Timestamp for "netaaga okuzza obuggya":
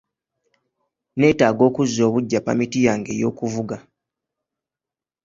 1.19-2.39